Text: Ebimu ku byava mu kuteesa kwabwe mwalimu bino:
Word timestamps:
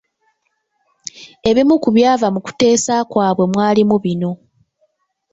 Ebimu 1.49 1.75
ku 1.83 1.89
byava 1.95 2.27
mu 2.33 2.39
kuteesa 2.45 2.93
kwabwe 3.11 3.43
mwalimu 3.51 3.95
bino: 4.03 4.31